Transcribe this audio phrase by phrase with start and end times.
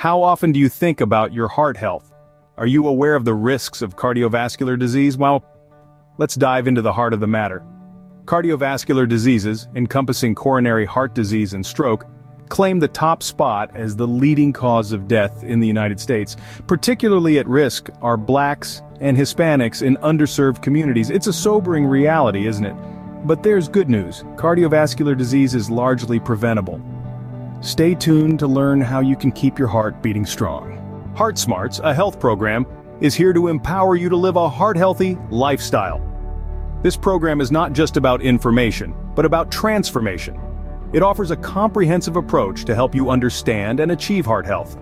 [0.00, 2.10] How often do you think about your heart health?
[2.56, 5.18] Are you aware of the risks of cardiovascular disease?
[5.18, 5.44] Well,
[6.16, 7.62] let's dive into the heart of the matter.
[8.24, 12.06] Cardiovascular diseases, encompassing coronary heart disease and stroke,
[12.48, 16.34] claim the top spot as the leading cause of death in the United States.
[16.66, 21.10] Particularly at risk are blacks and Hispanics in underserved communities.
[21.10, 22.76] It's a sobering reality, isn't it?
[23.26, 24.22] But there's good news.
[24.36, 26.80] Cardiovascular disease is largely preventable.
[27.62, 31.12] Stay tuned to learn how you can keep your heart beating strong.
[31.14, 32.64] Heart Smarts, a health program,
[33.02, 36.00] is here to empower you to live a heart-healthy lifestyle.
[36.82, 40.40] This program is not just about information, but about transformation.
[40.94, 44.78] It offers a comprehensive approach to help you understand and achieve heart health.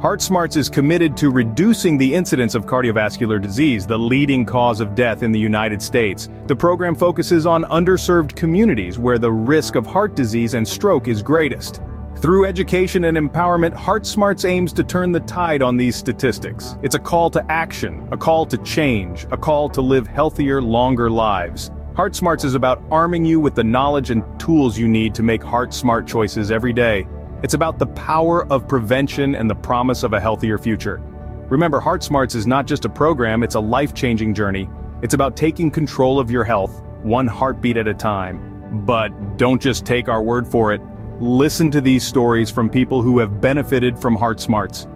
[0.00, 4.94] Heart Smarts is committed to reducing the incidence of cardiovascular disease, the leading cause of
[4.94, 6.30] death in the United States.
[6.46, 11.20] The program focuses on underserved communities where the risk of heart disease and stroke is
[11.22, 11.82] greatest.
[12.20, 16.74] Through education and empowerment, HeartSmarts aims to turn the tide on these statistics.
[16.82, 21.08] It's a call to action, a call to change, a call to live healthier, longer
[21.08, 21.70] lives.
[21.94, 26.08] HeartSmarts is about arming you with the knowledge and tools you need to make heart-smart
[26.08, 27.06] choices every day.
[27.44, 31.00] It's about the power of prevention and the promise of a healthier future.
[31.48, 34.68] Remember, HeartSmarts is not just a program, it's a life-changing journey.
[35.02, 38.84] It's about taking control of your health, one heartbeat at a time.
[38.84, 40.80] But don't just take our word for it.
[41.20, 44.86] Listen to these stories from people who have benefited from Heart Smarts.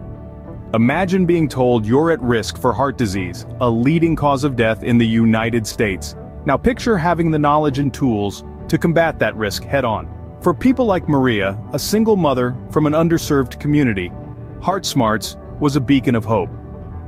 [0.73, 4.99] Imagine being told you're at risk for heart disease, a leading cause of death in
[4.99, 6.15] the United States.
[6.47, 10.39] Now picture having the knowledge and tools to combat that risk head-on.
[10.41, 14.13] For people like Maria, a single mother from an underserved community,
[14.61, 16.51] Heart Smarts was a beacon of hope.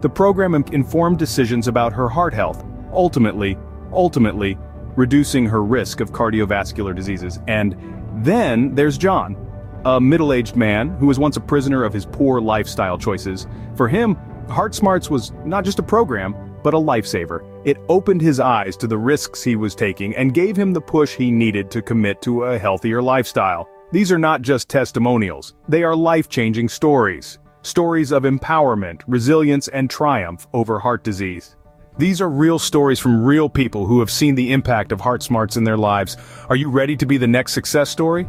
[0.01, 3.57] The program informed decisions about her heart health, ultimately,
[3.93, 4.59] ultimately,
[4.97, 7.77] reducing her risk of cardiovascular diseases and
[8.23, 9.37] then there's John,
[9.85, 13.47] a middle-aged man who was once a prisoner of his poor lifestyle choices.
[13.77, 14.17] For him,
[14.49, 17.45] Heart Smarts was not just a program, but a lifesaver.
[17.67, 21.15] It opened his eyes to the risks he was taking and gave him the push
[21.15, 23.69] he needed to commit to a healthier lifestyle.
[23.93, 27.39] These are not just testimonials, they are life-changing stories.
[27.63, 31.57] Stories of empowerment, resilience, and triumph over heart disease.
[31.97, 35.57] These are real stories from real people who have seen the impact of Heart Smarts
[35.57, 36.17] in their lives.
[36.49, 38.27] Are you ready to be the next success story?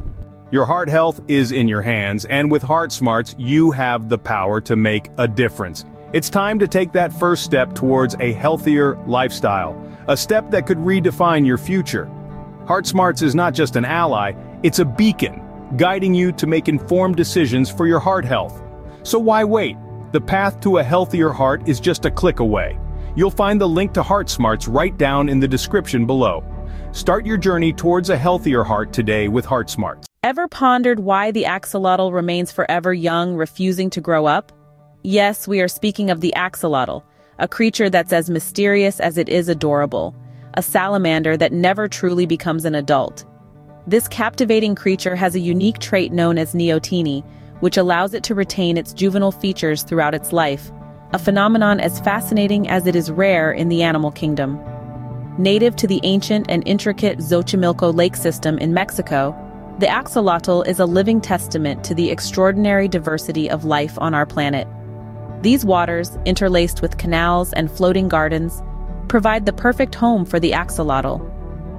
[0.52, 4.62] Your heart health is in your hands, and with Heart Smarts, you have the power
[4.62, 5.84] to make a difference.
[6.14, 9.76] It's time to take that first step towards a healthier lifestyle,
[10.08, 12.06] a step that could redefine your future.
[12.68, 15.42] Heart Smarts is not just an ally, it's a beacon,
[15.76, 18.62] guiding you to make informed decisions for your heart health.
[19.02, 19.76] So why wait?
[20.12, 22.78] The path to a healthier heart is just a click away.
[23.16, 26.44] You'll find the link to Heart Smarts right down in the description below.
[26.92, 30.06] Start your journey towards a healthier heart today with Heart Smarts.
[30.22, 34.52] Ever pondered why the axolotl remains forever young, refusing to grow up?
[35.04, 37.04] Yes, we are speaking of the axolotl,
[37.40, 40.14] a creature that's as mysterious as it is adorable,
[40.56, 43.24] a salamander that never truly becomes an adult.
[43.88, 47.24] This captivating creature has a unique trait known as neoteny,
[47.62, 50.70] which allows it to retain its juvenile features throughout its life,
[51.14, 54.60] a phenomenon as fascinating as it is rare in the animal kingdom.
[55.38, 59.36] Native to the ancient and intricate Xochimilco lake system in Mexico,
[59.80, 64.68] the axolotl is a living testament to the extraordinary diversity of life on our planet.
[65.42, 68.64] These waters, interlaced with canals and floating gardens,
[69.10, 71.32] provide the perfect home for the axolotl.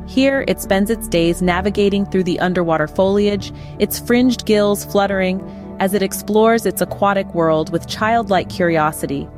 [0.09, 5.41] Here, it spends its days navigating through the underwater foliage, its fringed gills fluttering,
[5.81, 9.29] as it explores its aquatic world with childlike curiosity.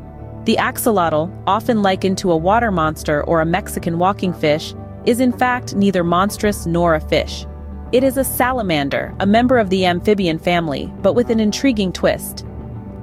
[0.44, 5.32] The axolotl, often likened to a water monster or a Mexican walking fish, is in
[5.32, 7.46] fact neither monstrous nor a fish.
[7.92, 12.44] It is a salamander, a member of the amphibian family, but with an intriguing twist.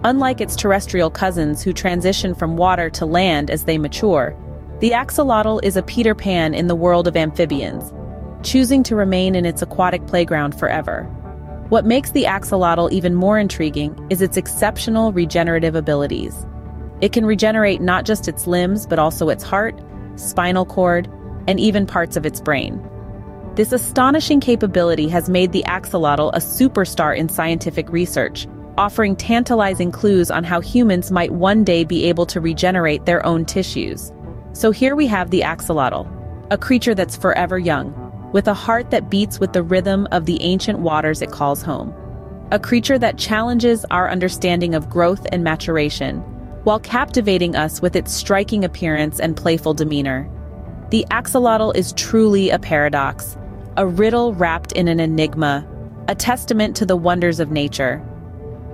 [0.04, 4.38] Unlike its terrestrial cousins who transition from water to land as they mature,
[4.80, 7.92] the axolotl is a Peter Pan in the world of amphibians,
[8.44, 11.10] choosing to remain in its aquatic playground forever.
[11.70, 16.46] What makes the axolotl even more intriguing is its exceptional regenerative abilities.
[17.02, 19.76] It can regenerate not just its limbs, but also its heart,
[20.16, 21.10] spinal cord,
[21.48, 22.88] and even parts of its brain.
[23.56, 28.48] This astonishing capability has made the axolotl a superstar in scientific research,
[28.78, 33.44] offering tantalizing clues on how humans might one day be able to regenerate their own
[33.44, 34.12] tissues.
[34.54, 36.08] So here we have the axolotl,
[36.52, 37.92] a creature that's forever young,
[38.36, 41.96] with a heart that beats with the rhythm of the ancient waters it calls home.
[42.52, 46.18] A creature that challenges our understanding of growth and maturation,
[46.66, 50.30] while captivating us with its striking appearance and playful demeanor.
[50.90, 53.38] The axolotl is truly a paradox,
[53.78, 55.66] a riddle wrapped in an enigma,
[56.10, 58.04] a testament to the wonders of nature.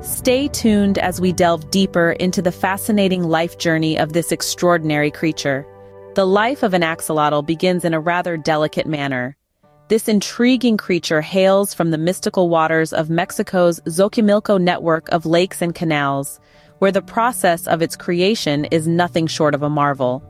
[0.01, 5.67] Stay tuned as we delve deeper into the fascinating life journey of this extraordinary creature.
[6.15, 9.37] The life of an axolotl begins in a rather delicate manner.
[9.91, 15.75] This intriguing creature hails from the mystical waters of Mexico's Xochimilco network of lakes and
[15.75, 16.39] canals,
[16.79, 20.23] where the process of its creation is nothing short of a marvel.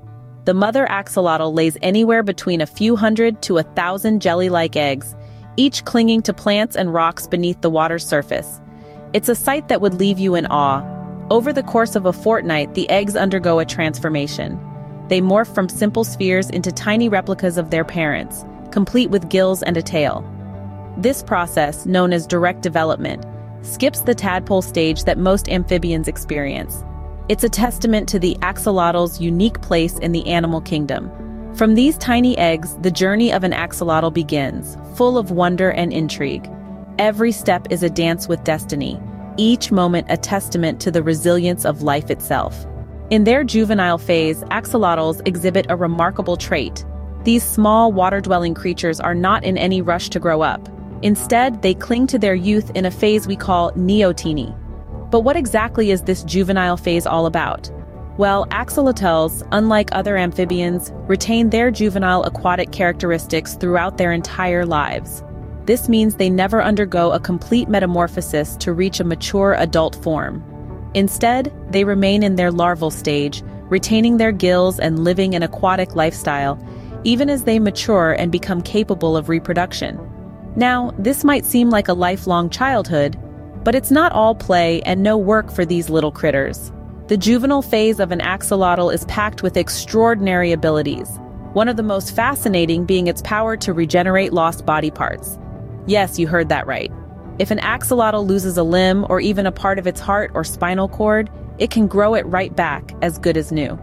[0.45, 5.15] The mother axolotl lays anywhere between a few hundred to a thousand jelly-like eggs,
[5.57, 8.59] each clinging to plants and rocks beneath the water's surface.
[9.13, 10.83] It's a sight that would leave you in awe.
[11.29, 14.59] Over the course of a fortnight, the eggs undergo a transformation.
[15.07, 19.77] They morph from simple spheres into tiny replicas of their parents, complete with gills and
[19.77, 20.25] a tail.
[20.97, 23.25] This process, known as direct development,
[23.61, 26.83] skips the tadpole stage that most amphibians experience.
[27.29, 31.11] It's a testament to the axolotl's unique place in the animal kingdom.
[31.55, 36.49] From these tiny eggs, the journey of an axolotl begins, full of wonder and intrigue.
[36.97, 38.99] Every step is a dance with destiny,
[39.37, 42.65] each moment a testament to the resilience of life itself.
[43.09, 46.85] In their juvenile phase, axolotls exhibit a remarkable trait.
[47.23, 50.67] These small water-dwelling creatures are not in any rush to grow up.
[51.03, 54.57] Instead, they cling to their youth in a phase we call neoteny.
[55.11, 57.69] But what exactly is this juvenile phase all about?
[58.17, 65.23] Well, axolotls, unlike other amphibians, retain their juvenile aquatic characteristics throughout their entire lives.
[65.65, 70.43] This means they never undergo a complete metamorphosis to reach a mature adult form.
[70.93, 76.59] Instead, they remain in their larval stage, retaining their gills and living an aquatic lifestyle,
[77.03, 79.99] even as they mature and become capable of reproduction.
[80.55, 83.17] Now, this might seem like a lifelong childhood,
[83.63, 86.71] but it's not all play and no work for these little critters.
[87.07, 91.19] The juvenile phase of an axolotl is packed with extraordinary abilities,
[91.53, 95.37] one of the most fascinating being its power to regenerate lost body parts.
[95.87, 96.91] Yes, you heard that right.
[97.39, 100.87] If an axolotl loses a limb or even a part of its heart or spinal
[100.87, 103.79] cord, it can grow it right back as good as new.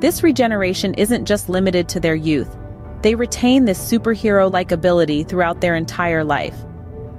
[0.00, 2.56] This regeneration isn't just limited to their youth.
[3.02, 6.56] They retain this superhero-like ability throughout their entire life.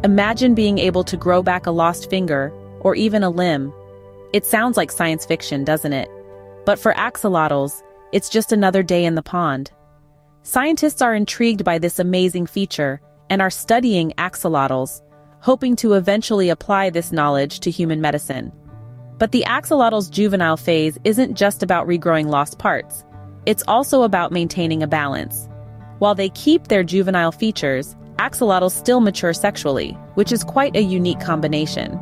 [0.05, 3.73] Imagine being able to grow back a lost finger, or even a limb.
[4.31, 6.09] It sounds like science fiction, doesn't it?
[6.65, 7.83] But for axolotls,
[8.13, 9.71] it's just another day in the pond.
[10.43, 15.01] Scientists are intrigued by this amazing feature and are studying axolotls,
[15.41, 18.53] hoping to eventually apply this knowledge to human medicine.
[19.19, 23.03] But the axolotl's juvenile phase isn't just about regrowing lost parts.
[23.45, 25.49] It's also about maintaining a balance.
[25.99, 31.19] While they keep their juvenile features, axolotls still mature sexually, which is quite a unique
[31.19, 31.99] combination.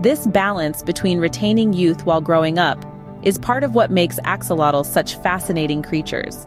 [0.00, 2.82] This balance between retaining youth while growing up
[3.22, 6.46] is part of what makes axolotls such fascinating creatures.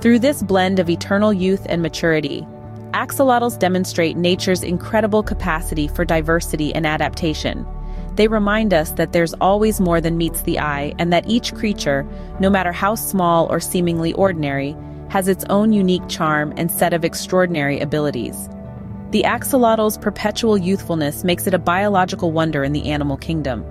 [0.00, 2.44] Through this blend of eternal youth and maturity,
[2.90, 7.64] axolotls demonstrate nature's incredible capacity for diversity and adaptation.
[8.16, 12.06] They remind us that there's always more than meets the eye and that each creature,
[12.38, 14.76] no matter how small or seemingly ordinary,
[15.08, 18.48] has its own unique charm and set of extraordinary abilities.
[19.10, 23.64] The axolotl's perpetual youthfulness makes it a biological wonder in the animal kingdom.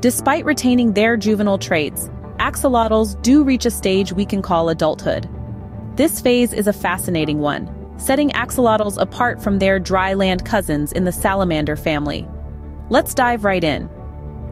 [0.00, 5.28] Despite retaining their juvenile traits, axolotls do reach a stage we can call adulthood.
[5.96, 11.12] This phase is a fascinating one, setting axolotls apart from their dry-land cousins in the
[11.12, 12.28] salamander family.
[12.90, 13.88] Let's dive right in.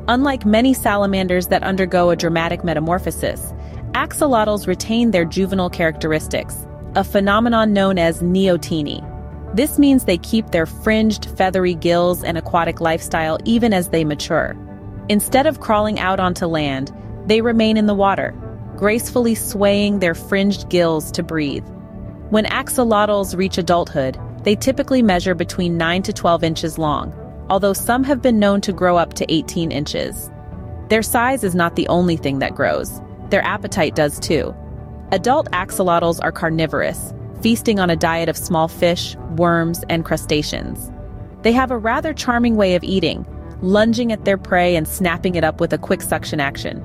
[0.08, 3.52] Unlike many salamanders that undergo a dramatic metamorphosis,
[3.92, 9.06] axolotls retain their juvenile characteristics, a phenomenon known as neoteny.
[9.54, 14.56] This means they keep their fringed, feathery gills and aquatic lifestyle even as they mature.
[15.10, 16.90] Instead of crawling out onto land,
[17.26, 18.34] they remain in the water,
[18.76, 21.66] gracefully swaying their fringed gills to breathe.
[22.30, 27.12] When axolotls reach adulthood, they typically measure between 9 to 12 inches long,
[27.48, 30.30] although some have been known to grow up to 18 inches.
[30.88, 33.00] Their size is not the only thing that grows.
[33.30, 34.54] Their appetite does too.
[35.10, 40.90] Adult axolotls are carnivorous, feasting on a diet of small fish, worms, and crustaceans.
[41.42, 43.26] They have a rather charming way of eating,
[43.62, 46.84] lunging at their prey and snapping it up with a quick suction action.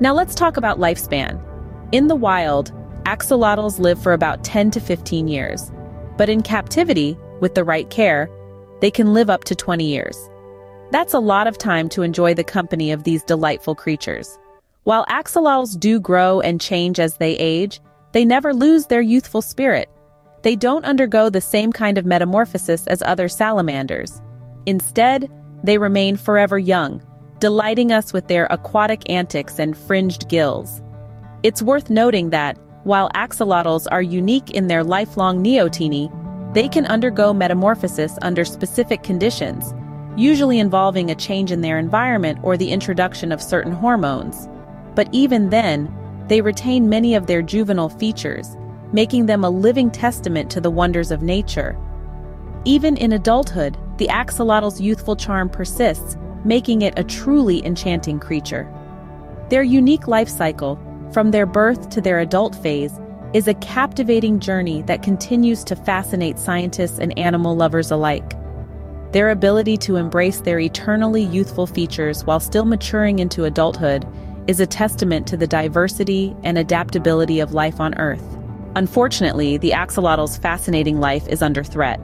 [0.00, 1.40] Now let's talk about lifespan.
[1.92, 2.72] In the wild,
[3.04, 5.70] axolotls live for about 10 to 15 years.
[6.16, 8.28] But in captivity, with the right care,
[8.82, 10.28] they can live up to 20 years.
[10.90, 14.38] That's a lot of time to enjoy the company of these delightful creatures.
[14.82, 19.88] While axolotls do grow and change as they age, they never lose their youthful spirit.
[20.42, 24.20] They don't undergo the same kind of metamorphosis as other salamanders.
[24.66, 25.30] Instead,
[25.62, 27.00] they remain forever young,
[27.38, 30.82] delighting us with their aquatic antics and fringed gills.
[31.44, 36.10] It's worth noting that, while axolotls are unique in their lifelong neoteny,
[36.52, 39.74] they can undergo metamorphosis under specific conditions,
[40.16, 44.48] usually involving a change in their environment or the introduction of certain hormones.
[44.94, 45.94] But even then,
[46.28, 48.56] they retain many of their juvenile features,
[48.92, 51.78] making them a living testament to the wonders of nature.
[52.64, 58.70] Even in adulthood, the axolotl's youthful charm persists, making it a truly enchanting creature.
[59.48, 60.78] Their unique life cycle,
[61.12, 62.98] from their birth to their adult phase,
[63.34, 68.34] is a captivating journey that continues to fascinate scientists and animal lovers alike.
[69.12, 74.06] Their ability to embrace their eternally youthful features while still maturing into adulthood
[74.46, 78.24] is a testament to the diversity and adaptability of life on Earth.
[78.74, 82.00] Unfortunately, the axolotl's fascinating life is under threat.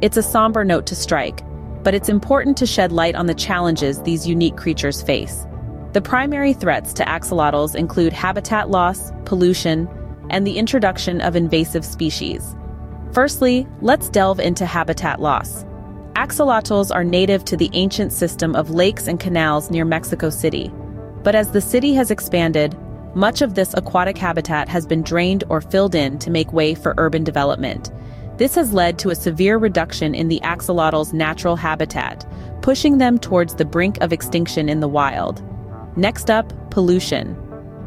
[0.00, 1.42] It's a somber note to strike,
[1.84, 5.46] but it's important to shed light on the challenges these unique creatures face.
[5.92, 9.88] The primary threats to axolotls include habitat loss, pollution,
[10.32, 12.56] and the introduction of invasive species.
[13.12, 15.64] Firstly, let's delve into habitat loss.
[16.14, 20.72] Axolotls are native to the ancient system of lakes and canals near Mexico City.
[21.22, 22.76] But as the city has expanded,
[23.14, 26.94] much of this aquatic habitat has been drained or filled in to make way for
[26.96, 27.90] urban development.
[28.38, 32.26] This has led to a severe reduction in the axolotl's natural habitat,
[32.62, 35.42] pushing them towards the brink of extinction in the wild.
[35.96, 37.36] Next up, pollution.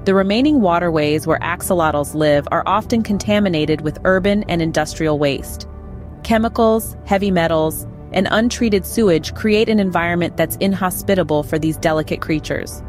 [0.06, 5.68] The remaining waterways where axolotls live are often contaminated with urban and industrial waste.
[6.24, 12.84] Chemicals, heavy metals, and untreated sewage create an environment that's inhospitable for these delicate creatures.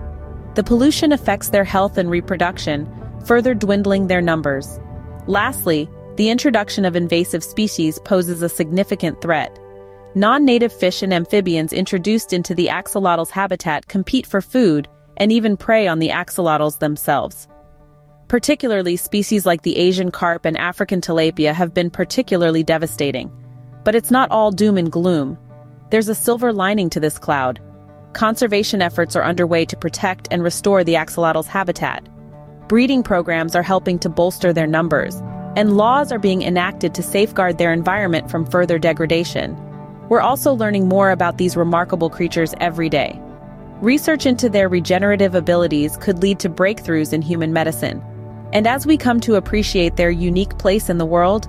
[0.56, 2.86] The pollution affects their health and reproduction,
[3.24, 4.78] further dwindling their numbers.
[5.26, 9.58] Lastly, the introduction of invasive species poses a significant threat.
[10.14, 15.86] Non-native fish and amphibians introduced into the axolotl's habitat compete for food and even prey
[15.86, 17.48] on the axolotls themselves.
[18.28, 23.30] Particularly species like the Asian carp and African tilapia have been particularly devastating.
[23.84, 25.38] But it's not all doom and gloom.
[25.90, 27.60] There's a silver lining to this cloud.
[28.14, 32.08] Conservation efforts are underway to protect and restore the axolotl's habitat.
[32.66, 35.22] Breeding programs are helping to bolster their numbers,
[35.54, 39.56] and laws are being enacted to safeguard their environment from further degradation.
[40.08, 43.20] We're also learning more about these remarkable creatures every day.
[43.82, 48.02] Research into their regenerative abilities could lead to breakthroughs in human medicine.
[48.54, 51.46] And as we come to appreciate their unique place in the world,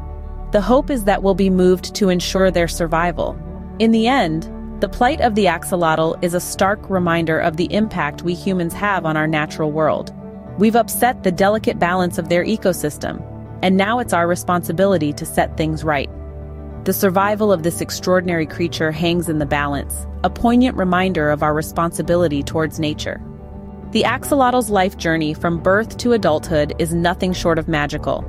[0.52, 3.40] the hope is that we'll be moved to ensure their survival.
[3.80, 8.24] In the end, the plight of the axolotl is a stark reminder of the impact
[8.24, 10.14] we humans have on our natural world.
[10.58, 13.24] We've upset the delicate balance of their ecosystem,
[13.62, 16.10] and now it's our responsibility to set things right.
[16.88, 21.54] The survival of this extraordinary creature hangs in the balance, a poignant reminder of our
[21.54, 23.22] responsibility towards nature.
[23.92, 28.24] The axolotl's life journey from birth to adulthood is nothing short of magical.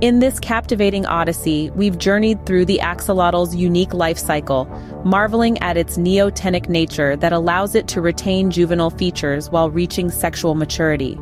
[0.00, 4.66] In this captivating odyssey, we've journeyed through the axolotl's unique life cycle,
[5.04, 10.54] marveling at its neotenic nature that allows it to retain juvenile features while reaching sexual
[10.54, 11.18] maturity.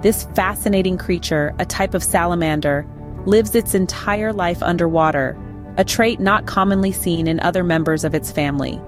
[0.00, 2.86] This fascinating creature, a type of salamander,
[3.26, 5.36] lives its entire life underwater,
[5.76, 8.80] a trait not commonly seen in other members of its family.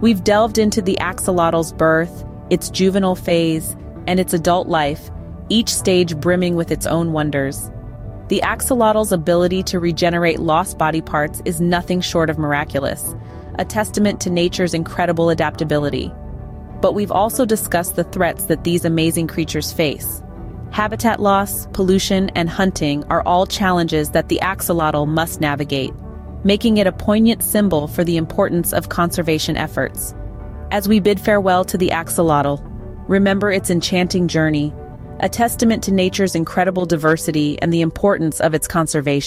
[0.00, 3.76] We've delved into the axolotl's birth, its juvenile phase,
[4.06, 5.10] and its adult life,
[5.48, 7.70] each stage brimming with its own wonders.
[8.28, 13.14] The axolotl's ability to regenerate lost body parts is nothing short of miraculous,
[13.58, 16.12] a testament to nature's incredible adaptability.
[16.80, 20.22] But we've also discussed the threats that these amazing creatures face.
[20.70, 25.92] Habitat loss, pollution, and hunting are all challenges that the axolotl must navigate
[26.44, 30.14] making it a poignant symbol for the importance of conservation efforts.
[30.70, 32.62] As we bid farewell to the axolotl,
[33.08, 34.72] remember its enchanting journey,
[35.20, 39.22] a testament to nature's incredible diversity and the importance of its conservation.